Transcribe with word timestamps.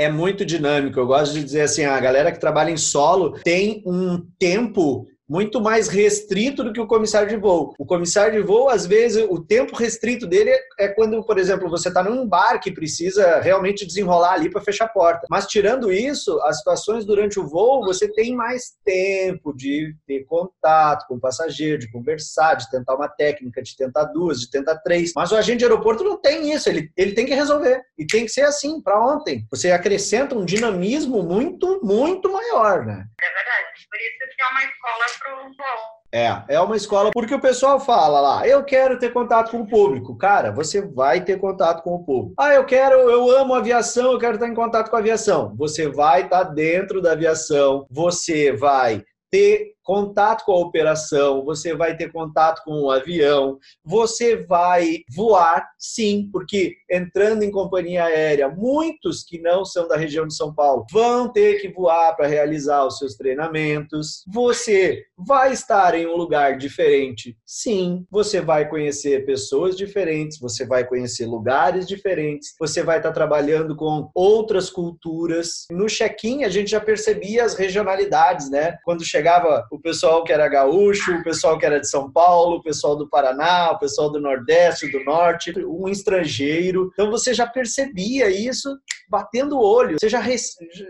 é 0.00 0.10
muito 0.10 0.46
dinâmico. 0.46 0.98
Eu 0.98 1.06
gosto 1.06 1.34
de 1.34 1.44
dizer 1.44 1.60
assim, 1.60 1.84
a 1.84 2.00
galera 2.00 2.32
que 2.32 2.40
trabalha 2.40 2.70
em 2.70 2.76
solo 2.78 3.32
tem 3.44 3.82
um 3.84 4.18
tempo 4.38 5.06
muito 5.30 5.60
mais 5.60 5.86
restrito 5.86 6.64
do 6.64 6.72
que 6.72 6.80
o 6.80 6.88
comissário 6.88 7.28
de 7.28 7.36
voo. 7.36 7.72
O 7.78 7.86
comissário 7.86 8.32
de 8.32 8.44
voo, 8.44 8.68
às 8.68 8.84
vezes, 8.84 9.24
o 9.30 9.38
tempo 9.38 9.76
restrito 9.76 10.26
dele 10.26 10.50
é 10.76 10.88
quando, 10.88 11.24
por 11.24 11.38
exemplo, 11.38 11.70
você 11.70 11.86
está 11.86 12.02
num 12.02 12.26
bar 12.26 12.58
que 12.58 12.72
precisa 12.72 13.38
realmente 13.38 13.86
desenrolar 13.86 14.32
ali 14.32 14.50
para 14.50 14.60
fechar 14.60 14.86
a 14.86 14.88
porta. 14.88 15.28
Mas 15.30 15.46
tirando 15.46 15.92
isso, 15.92 16.40
as 16.42 16.58
situações 16.58 17.04
durante 17.04 17.38
o 17.38 17.46
voo, 17.46 17.84
você 17.84 18.08
tem 18.12 18.34
mais 18.34 18.72
tempo 18.84 19.54
de 19.56 19.94
ter 20.04 20.24
contato 20.24 21.06
com 21.06 21.14
o 21.14 21.20
passageiro, 21.20 21.78
de 21.78 21.92
conversar, 21.92 22.54
de 22.54 22.68
tentar 22.68 22.96
uma 22.96 23.08
técnica, 23.08 23.62
de 23.62 23.76
tentar 23.76 24.06
duas, 24.06 24.40
de 24.40 24.50
tentar 24.50 24.78
três. 24.78 25.12
Mas 25.14 25.30
o 25.30 25.36
agente 25.36 25.58
de 25.58 25.64
aeroporto 25.64 26.02
não 26.02 26.20
tem 26.20 26.52
isso, 26.52 26.68
ele, 26.68 26.90
ele 26.96 27.12
tem 27.12 27.24
que 27.24 27.34
resolver. 27.34 27.80
E 27.96 28.04
tem 28.04 28.24
que 28.24 28.32
ser 28.32 28.42
assim, 28.42 28.82
para 28.82 29.00
ontem. 29.00 29.46
Você 29.48 29.70
acrescenta 29.70 30.34
um 30.34 30.44
dinamismo 30.44 31.22
muito, 31.22 31.80
muito 31.84 32.32
maior, 32.32 32.84
né? 32.84 33.04
É 33.22 33.34
verdade. 33.34 33.70
Por 33.88 33.98
isso 33.98 34.29
que 34.40 34.44
é 34.44 34.48
uma 34.48 34.64
escola 34.64 35.04
para 35.18 35.34
voo. 35.36 36.00
É, 36.12 36.54
é 36.54 36.60
uma 36.60 36.76
escola 36.76 37.10
porque 37.12 37.34
o 37.34 37.40
pessoal 37.40 37.78
fala 37.78 38.20
lá, 38.20 38.48
eu 38.48 38.64
quero 38.64 38.98
ter 38.98 39.12
contato 39.12 39.50
com 39.50 39.60
o 39.60 39.66
público. 39.66 40.16
Cara, 40.16 40.50
você 40.50 40.80
vai 40.80 41.22
ter 41.22 41.38
contato 41.38 41.82
com 41.82 41.94
o 41.94 42.04
público. 42.04 42.34
Ah, 42.38 42.54
eu 42.54 42.64
quero, 42.64 42.94
eu 42.94 43.30
amo 43.30 43.54
aviação, 43.54 44.12
eu 44.12 44.18
quero 44.18 44.34
estar 44.34 44.48
em 44.48 44.54
contato 44.54 44.90
com 44.90 44.96
a 44.96 44.98
aviação. 44.98 45.54
Você 45.56 45.88
vai 45.88 46.22
estar 46.22 46.42
dentro 46.44 47.00
da 47.00 47.12
aviação, 47.12 47.86
você 47.90 48.50
vai 48.52 49.04
ter 49.30 49.74
contato 49.90 50.44
com 50.44 50.52
a 50.52 50.60
operação, 50.60 51.44
você 51.44 51.74
vai 51.74 51.96
ter 51.96 52.12
contato 52.12 52.62
com 52.62 52.82
o 52.82 52.92
avião, 52.92 53.58
você 53.84 54.36
vai 54.36 54.98
voar, 55.12 55.68
sim, 55.76 56.28
porque 56.32 56.76
entrando 56.88 57.42
em 57.42 57.50
companhia 57.50 58.04
aérea, 58.04 58.48
muitos 58.48 59.24
que 59.24 59.40
não 59.40 59.64
são 59.64 59.88
da 59.88 59.96
região 59.96 60.28
de 60.28 60.36
São 60.36 60.54
Paulo 60.54 60.86
vão 60.92 61.32
ter 61.32 61.60
que 61.60 61.68
voar 61.68 62.14
para 62.14 62.28
realizar 62.28 62.86
os 62.86 62.98
seus 62.98 63.16
treinamentos. 63.16 64.22
Você 64.32 65.02
vai 65.18 65.52
estar 65.52 65.96
em 65.96 66.06
um 66.06 66.14
lugar 66.14 66.56
diferente, 66.56 67.36
sim. 67.44 68.06
Você 68.12 68.40
vai 68.40 68.68
conhecer 68.68 69.26
pessoas 69.26 69.76
diferentes, 69.76 70.38
você 70.38 70.64
vai 70.64 70.86
conhecer 70.86 71.26
lugares 71.26 71.84
diferentes, 71.84 72.54
você 72.60 72.84
vai 72.84 72.98
estar 72.98 73.10
trabalhando 73.10 73.74
com 73.74 74.08
outras 74.14 74.70
culturas. 74.70 75.66
No 75.68 75.86
check-in, 75.86 76.44
a 76.44 76.48
gente 76.48 76.70
já 76.70 76.80
percebia 76.80 77.42
as 77.44 77.54
regionalidades, 77.54 78.48
né? 78.48 78.78
Quando 78.84 79.04
chegava 79.04 79.66
o 79.80 79.82
pessoal 79.82 80.22
que 80.22 80.32
era 80.32 80.46
gaúcho, 80.46 81.10
o 81.14 81.24
pessoal 81.24 81.58
que 81.58 81.64
era 81.64 81.80
de 81.80 81.88
São 81.88 82.12
Paulo, 82.12 82.56
o 82.56 82.62
pessoal 82.62 82.94
do 82.94 83.08
Paraná, 83.08 83.70
o 83.72 83.78
pessoal 83.78 84.12
do 84.12 84.20
Nordeste, 84.20 84.92
do 84.92 85.02
Norte, 85.02 85.52
um 85.64 85.88
estrangeiro. 85.88 86.90
Então 86.92 87.10
você 87.10 87.32
já 87.32 87.46
percebia 87.46 88.28
isso 88.28 88.78
batendo 89.08 89.56
o 89.56 89.64
olho, 89.64 89.96
você 89.98 90.08
já, 90.08 90.22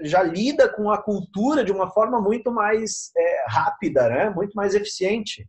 já 0.02 0.22
lida 0.24 0.68
com 0.68 0.90
a 0.90 1.00
cultura 1.00 1.64
de 1.64 1.70
uma 1.70 1.88
forma 1.88 2.20
muito 2.20 2.50
mais 2.50 3.12
é, 3.16 3.44
rápida, 3.46 4.08
né? 4.08 4.30
muito 4.30 4.54
mais 4.54 4.74
eficiente. 4.74 5.46